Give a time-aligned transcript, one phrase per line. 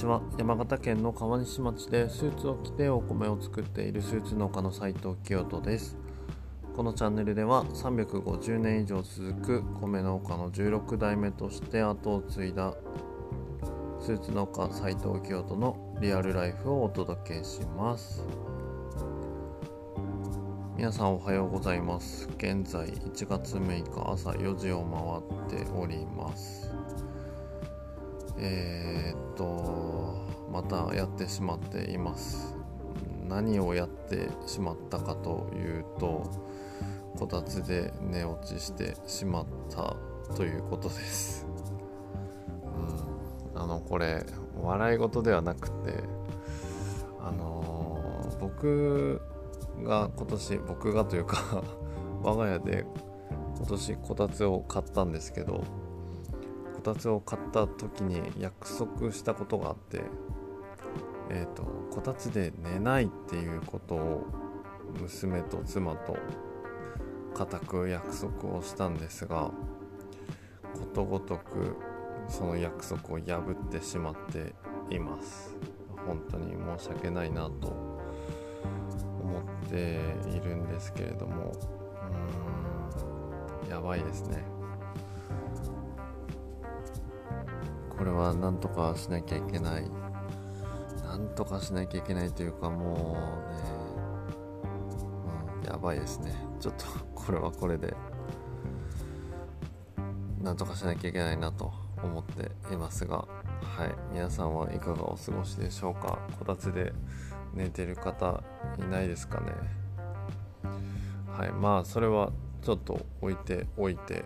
[0.00, 0.22] ちは。
[0.38, 5.98] 山形県の川西町でスーツを着てお米を作っているスーツ農家の斉藤清人です。
[6.74, 12.72] このチャンネルでは350年以上続く米農家の16代目として後を継いだ
[14.00, 18.24] スーツ農家斉藤清人のリアルライフをお届けします。
[20.78, 22.26] 皆さんおはようございます。
[22.38, 24.82] 現在1月6日朝4時を
[25.50, 26.70] 回っております。
[28.40, 32.56] えー、っとまたやってしまっています。
[33.28, 36.28] 何をやってしまったかというと
[37.16, 39.96] こたつで寝落ちしてしまった
[40.34, 41.46] ということです。
[43.54, 43.62] うん。
[43.62, 44.24] あのこれ
[44.60, 46.02] 笑い事ではなくて
[47.20, 49.20] あのー、僕
[49.82, 51.62] が今年僕がというか
[52.22, 52.86] 我が家で
[53.58, 55.62] 今年こたつを買ったんですけど
[56.80, 60.02] こたつを買った時に約束したことがあって
[61.28, 64.26] えっ、ー、とこたつで寝ないっていうことを
[64.98, 66.16] 娘と妻と
[67.34, 69.50] 固く約束をしたんですが
[70.72, 71.76] ことごとく
[72.28, 74.54] その約束を破ってしまって
[74.88, 75.54] います。
[76.06, 77.76] 本当に申し訳ないなと
[79.22, 79.98] 思って
[80.30, 81.52] いるんですけれども
[83.66, 84.59] うーんやばいですね。
[88.00, 89.84] これはなんとかしなきゃいけない。
[91.04, 93.60] なんとかしなきゃいけないというかもうね、
[95.64, 96.32] うん、やばいですね。
[96.60, 97.94] ちょっとこれはこれで
[100.42, 101.70] なんとかしなきゃいけないなと
[102.02, 103.18] 思っていますが。
[103.18, 103.94] はい。
[104.14, 106.20] 皆さんはいかがお過ごしでしょうか？
[106.38, 106.94] こたつで
[107.52, 108.42] 寝てる方
[108.78, 109.52] いないですかね？
[111.36, 111.52] はい。
[111.52, 114.24] まあそれはちょっと置いておいて。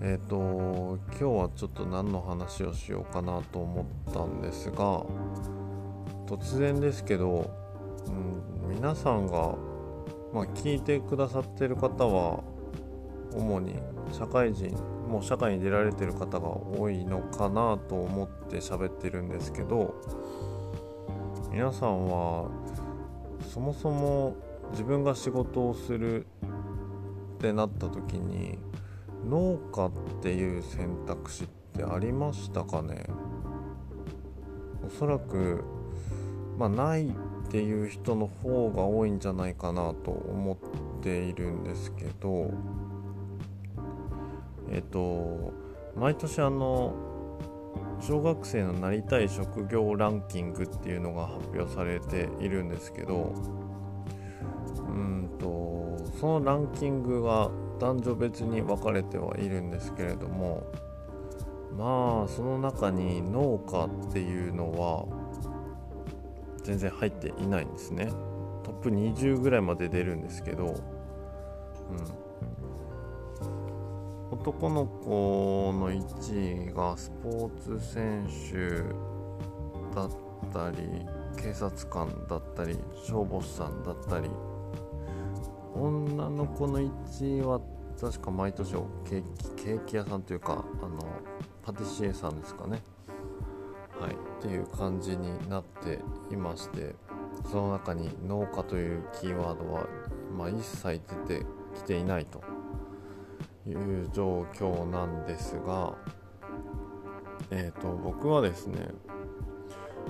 [0.00, 5.04] えっ、ー、と今日はちょっと何の話をしようかなと思ったんですが
[6.26, 7.50] 突然ですけど、
[8.06, 8.10] う
[8.70, 9.56] ん、皆さんが、
[10.32, 12.44] まあ、聞いてくださってる方は
[13.34, 13.74] 主に
[14.12, 14.70] 社会人
[15.08, 19.94] もう社会に出られてる方が多いのかなと思って喋ってるんですけど
[21.50, 22.50] 皆さんは
[23.52, 24.36] そもそも
[24.70, 26.26] 自分が仕事をする
[27.36, 28.58] ってなった時に
[29.26, 29.90] 農家っ
[30.22, 31.46] ていう選択肢っ
[31.76, 33.04] てありましたかね？
[34.86, 35.64] おそらく
[36.58, 37.10] まあないっ
[37.50, 40.56] ていう人の方が多いんじゃないかなと思っ
[41.02, 42.50] ているんですけど
[44.70, 45.52] えっと
[45.96, 46.94] 毎年あの
[48.00, 53.34] 小学生のなりたい職業ランキングっていうのが発表されているんですけど
[54.88, 60.66] うんとそのランキングが男女別に分かれてはいるんですけれども
[61.76, 65.06] まあその中に農家っていうのは
[66.64, 68.12] 全然入っていないんですね。
[68.64, 70.74] トップ20ぐらいまで出るんですけど、うん、
[74.30, 78.82] 男の子の1位がスポーツ選手
[79.94, 80.10] だっ
[80.52, 81.06] たり
[81.40, 84.28] 警察官だったり消防士さんだったり
[85.80, 87.60] 女の子の1位は
[88.00, 89.22] 確か毎年ケー
[89.56, 90.98] キケーキ屋さんというかあの
[91.62, 92.82] パティシエさんですかね。
[94.00, 94.12] はい。
[94.12, 96.00] っていう感じになって
[96.30, 96.94] いまして
[97.50, 99.86] その中に農家というキーワードは、
[100.36, 102.40] まあ、一切出てきていないと
[103.66, 105.96] いう状況なんですが
[107.50, 108.88] えーと、僕はですね、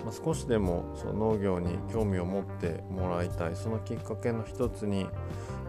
[0.04, 5.06] ま、少しでもその農業に興味を持ってもらいたいそのきっかけの一つに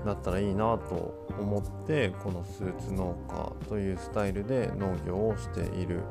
[0.06, 6.01] なったらいいなと思ってこのスーツ農家というスタイルで農業をしている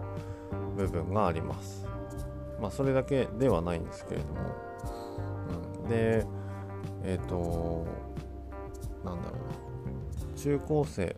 [0.76, 1.86] 部分があります。
[2.60, 4.40] まあ、それだけではないんですけれども、
[5.82, 6.26] うん、で
[7.04, 7.86] えっ、ー、と
[9.04, 10.36] なんだろうな。
[10.36, 11.16] 中高生。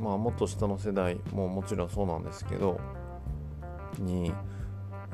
[0.00, 2.80] まあもっと下の世代ももちろんそうなんですけど
[3.98, 4.32] に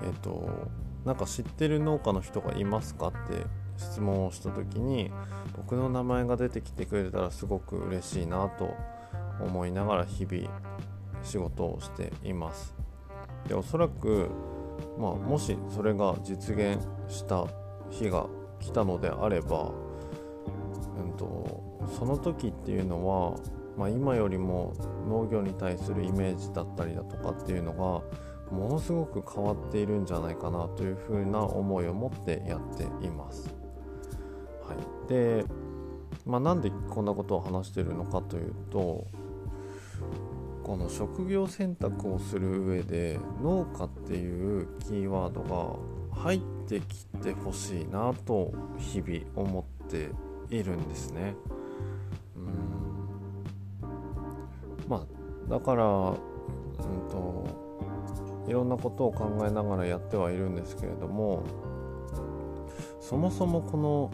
[0.04, 0.48] えっ、ー、と
[1.04, 5.10] なんか知ってる農家の人がいますかって質問をした時に
[5.56, 8.74] 僕の名前が出てきてくれたらすごく嬉しいなと
[9.40, 10.48] 思いながら日々
[11.22, 12.74] 仕事をしています。
[13.48, 14.28] でおそらく、
[14.98, 17.46] まあ、もしそれが実現した
[17.90, 18.26] 日が
[18.60, 19.72] 来たのであれば、
[20.98, 23.36] うんと、その時っていうのは、
[23.76, 24.74] まあ、今よりも
[25.08, 28.02] 農業に対するイメージだったりだとかっていうのが
[28.50, 33.48] ものすごく変わっているんじゃないかなというふうな思いを持ってやっています。
[34.66, 35.44] はい、で、
[36.26, 39.06] まあ、なんでこんなことを話しているのかというと
[40.62, 45.42] この職業選択をする上で農家っていうキーワード
[46.12, 50.10] が入ってきてほしいなと日々思って
[50.48, 51.34] いるんですね。
[52.36, 52.50] うん
[54.88, 56.14] まあだからうん
[57.08, 57.69] と
[58.50, 61.44] いろんなことを考えながらやってはいるんですけれども
[63.00, 64.10] そもそもこの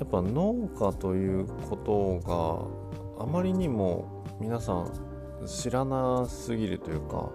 [0.00, 2.18] やっぱ農家ということ
[3.18, 4.90] があまりにも皆さん
[5.46, 7.30] 知らなすぎるというか、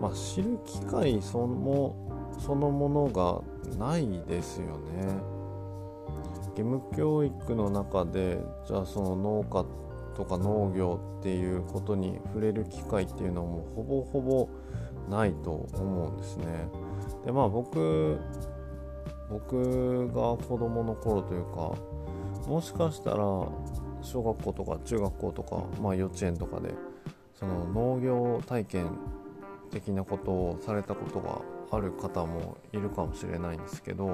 [0.00, 1.94] まあ、知る機会その
[2.38, 5.34] そのものがないですよね。
[6.56, 9.66] 義務教育の中でじゃあその農家
[10.16, 14.48] とか農業っていうことに触れる機会っていうのはもうほぼほぼ
[15.08, 16.68] ないと思うんですね。
[17.24, 18.18] でまあ僕
[19.30, 21.74] 僕が子供の頃というか
[22.48, 23.16] もしかしたら
[24.02, 26.74] 小学校とか中学校とか、まあ、幼稚園とかで
[27.34, 28.90] その農業体験
[29.70, 31.40] 的なことをされたことが
[31.76, 34.06] ある方もいるかもしれないんですけど、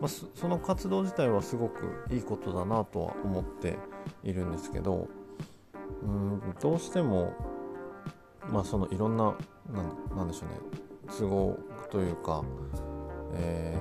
[0.00, 3.76] まあ、その活動自体はすごくいいことだなとは思って
[4.22, 5.08] いるんですけど
[6.02, 7.32] うんどうしても、
[8.50, 9.36] まあ、そのいろんな
[9.72, 10.56] なんでしょうね
[11.18, 11.58] 都合
[11.90, 12.42] というか、
[13.34, 13.78] え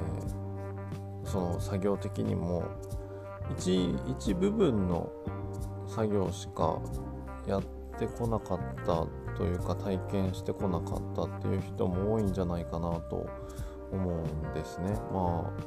[1.24, 2.64] ー、その作業的にも
[3.58, 5.12] 一一部分の
[5.88, 6.80] 作業しか
[7.48, 7.64] やっ
[8.00, 13.28] てこなかったというか体験してこなかったっていう人も多いんじゃないかなと
[13.92, 14.20] 思う
[14.50, 14.92] んですね。
[15.12, 15.64] まあ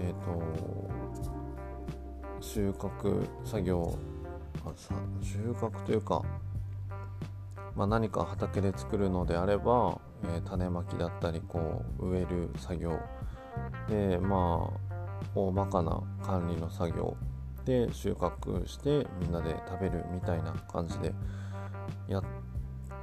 [0.00, 0.86] えっ、ー、と
[2.40, 3.98] 収穫作業
[5.22, 6.22] 収穫というか、
[7.76, 12.98] まあ、何か畑で作るのであれば、えー、種まきだったりこう植える作業。
[13.88, 14.96] でまあ
[15.34, 17.16] 大まかな管理の作業
[17.64, 21.14] で収穫してみんなで食べるみたいな感じで
[22.08, 22.22] やっ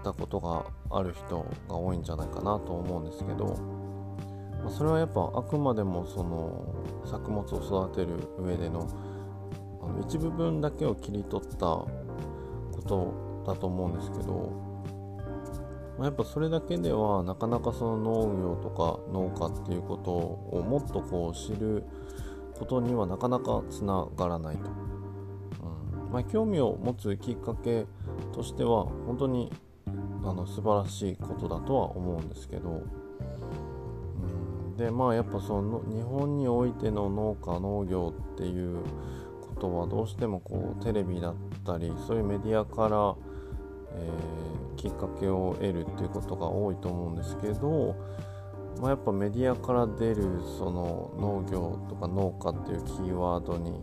[0.03, 3.57] たことがある人が多いんじゃないかなと思うんですけど、
[4.63, 8.87] まあ、それはやっぱあくまでもその作物を育てる上での
[9.81, 11.87] あの一部分だけを切り取ったこ
[12.87, 14.51] とだと思うんですけど、
[15.97, 21.83] まあ、やっぱそれだけではなかなかその農業とか農家っていうことをもっとこう知る
[22.57, 26.11] ことにはなかなかつながらないと、うん。
[26.11, 27.85] まあ、興味を持つきっかけ
[28.33, 29.51] としては本当に
[30.23, 32.81] あの素晴らしいことだとは思うんですけど、
[34.69, 38.77] うん、でまあやっぱその日本においての農家農業っていう
[39.41, 41.35] ことはどうしてもこうテレビだっ
[41.65, 43.15] たりそういうメディアから、
[43.95, 47.95] えー、きっかけを得るっていうことが多いと思うんですけど
[48.83, 53.81] まあ、やっぱメディアから出るその農業とか農家っていうキーワードに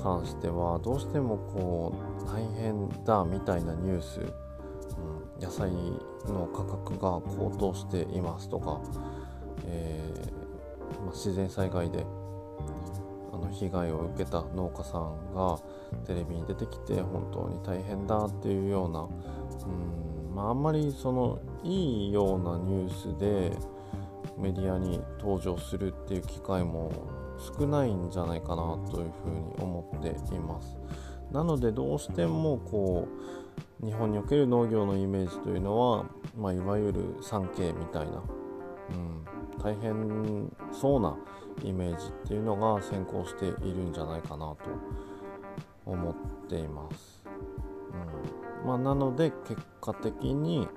[0.00, 4.24] 関してはどうしてもこう大変だみたいなニュース、う
[5.40, 5.70] ん、野菜
[6.26, 8.80] の価格が高騰していますとか、
[9.66, 12.06] えー、まあ、自然災害で
[13.42, 15.58] の被害を受けた農家さんが
[16.06, 23.52] テレビに出てきて本当に大変だっていうような、うんまあ、あんまりそのいいようなニュースで
[24.38, 26.90] メディアに登場するっていう機会も
[27.58, 30.78] 少ないんじゃないかなというふうに思っています。
[31.32, 33.08] なのでどうしてもこ
[33.82, 36.06] う日本における農業のイメージというのは、
[36.36, 38.22] まあ、いわゆる 3K みたいな、
[38.90, 39.24] うん、
[39.62, 41.16] 大変そうな
[41.62, 44.58] イメージっていうのが先行しているんじゃないかなと
[45.86, 46.14] 思っ
[46.48, 47.22] ています、
[48.62, 48.68] うん。
[48.68, 50.68] まあ、なので結果的に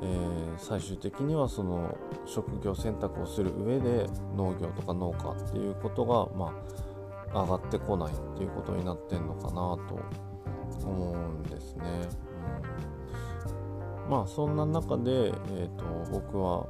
[0.00, 1.96] えー、最終的にはその
[2.26, 6.52] 職業選択をする上で農業とか農家っていうことが、ま
[7.32, 10.00] あ、上がってこないっていうことになってんのかなと
[10.84, 11.84] 思うんですね。
[14.04, 16.66] うん、まあそんな中で、えーと、僕は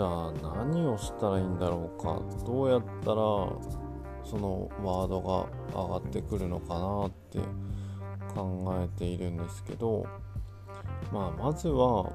[0.00, 0.32] じゃあ
[0.64, 2.22] 何をしたらいいんだろうか。
[2.46, 3.16] どうやったら
[4.24, 5.46] そのワードが
[5.78, 7.38] 上がってくるのかなって
[8.34, 10.06] 考えているんですけど。
[11.12, 12.10] まあ、まずは、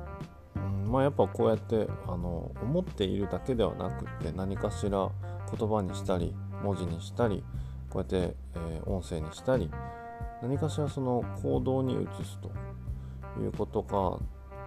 [0.55, 5.11] うんまあ、やっぱこうやってあの思っているだけではなくって何かしら
[5.55, 7.43] 言葉にしたり文字にしたり
[7.91, 9.69] こうやって、えー、音声にしたり
[10.41, 12.49] 何かしらその行動に移すと
[13.39, 14.17] いうことが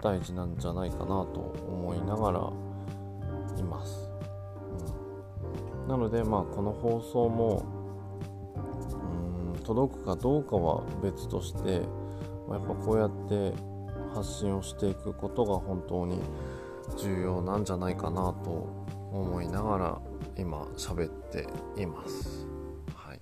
[0.01, 2.68] 大事なんじゃないかなと思いながら
[3.59, 4.09] います。
[5.83, 7.63] うん、なのでまあこの放送も
[9.53, 11.81] うん届くかどうかは別として、
[12.47, 13.53] まあ、やっぱこうやって
[14.13, 16.19] 発信をしていくことが本当に
[16.97, 18.67] 重要なんじゃないかなと
[19.11, 20.01] 思いながら
[20.35, 21.47] 今喋って
[21.79, 22.47] います、
[22.95, 23.19] はい、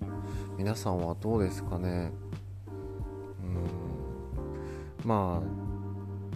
[0.58, 2.14] 皆さんはどうですかね？
[3.44, 5.08] うん。
[5.08, 5.42] ま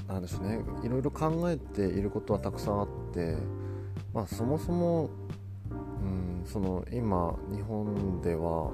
[0.08, 0.62] あなんでしょうね。
[0.84, 3.38] いろいろ考えていることはたくさんあって
[4.14, 5.10] まあそもそも、
[5.72, 8.72] うん、その今日本では、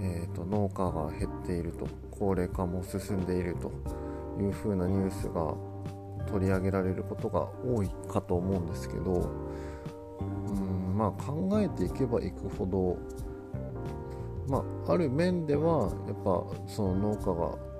[0.00, 3.70] えーと、農家が減っていると高齢化も進んでいると
[4.40, 5.54] いうふうなニュースが
[6.30, 9.30] 取り上げられることが多いかと思うんですけど、
[10.20, 12.96] うんまあ、考えていけばいくほど、
[14.48, 17.70] まあ、ある面ではやっぱその農家が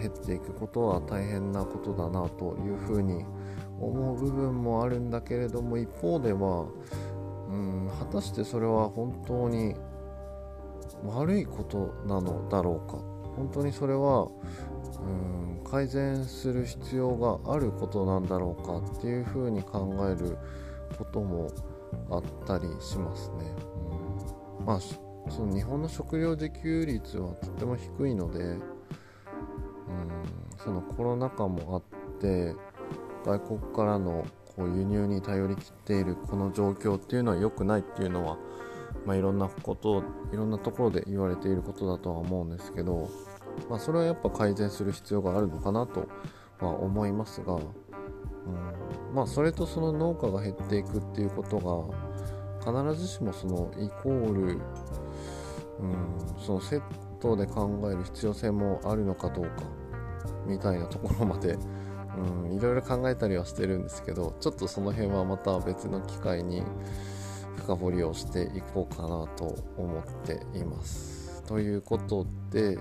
[0.00, 3.41] 減っていくことは大変なことだなというふうに思います
[3.86, 6.66] 思う部分もあるんだけれども一方では
[7.48, 9.74] うん果たしてそれは本当に
[11.04, 12.98] 悪いことなのだろうか
[13.36, 14.28] 本当にそれは
[15.00, 20.36] うん改善する必要があることなんだろうかっていうふうに考える
[20.96, 21.50] ことも
[22.10, 23.36] あったりしますね。
[24.60, 24.80] うん、まあ
[25.30, 28.60] その日本の食料自給率はとっても低いので、うん、
[30.62, 32.54] そのコロナ禍もあって
[33.24, 34.26] 外国からの
[34.56, 38.36] こう輸入に頼りきっているこの状況っていうのは良くないっていうのは、
[39.06, 40.02] まあ、いろんなこと
[40.32, 43.08] いろんなところで言われていることだとは思うんですけど、
[43.70, 46.08] まあ、それはやっぱ改善する必要があるのかなと
[46.60, 47.62] は思いますが、うん
[49.14, 54.60] まあ、それとその農家が減っていくっていうことが必ずしもそのイコール、うん、
[56.38, 56.82] そのセッ
[57.20, 59.64] トで考える必要性もあるのかどうか
[60.46, 61.58] みたいなところまで
[62.18, 66.62] うんいろいろ考えたりはしてるんですけどちょっとその辺はまた別の機会に
[67.56, 71.42] 深掘りをしていこうかなと思っています。
[71.46, 72.78] ということで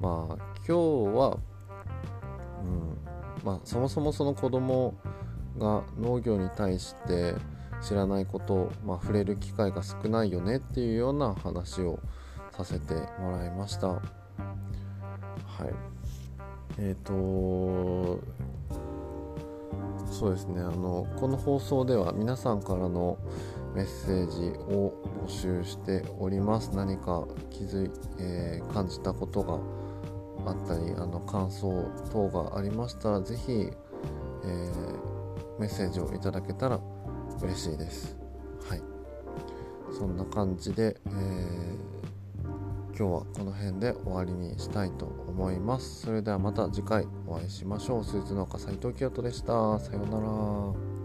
[0.00, 0.34] まあ
[0.66, 0.72] 今日
[1.16, 1.38] は、
[2.62, 4.94] うんまあ、そもそもその子供
[5.58, 7.34] が農業に対して
[7.80, 12.00] 知らないこと、まあ、触れる機会が少ないよねっていうような話を
[12.52, 13.88] させてもらいました。
[13.88, 14.00] は
[15.64, 15.74] い
[16.78, 18.20] え、ー、と
[20.10, 20.60] そうですね。
[20.60, 23.18] あのこの放送では皆さんからの
[23.74, 24.92] メッセージを
[25.26, 26.70] 募集しております。
[26.74, 29.58] 何か気づい、えー、感じたことが
[30.50, 36.80] あったりあの感想等がありましたら是非、えー、メッセージをいただけたら
[37.42, 38.16] 嬉しいです。
[38.68, 38.82] はい。
[39.96, 41.77] そんな感じで、えー
[42.98, 46.00] 今日はこの辺で終わりにしたいと思います。
[46.00, 48.04] それではまた次回お会いしましょう。
[48.04, 49.78] スーツ農家斉藤清人でした。
[49.78, 50.97] さようなら。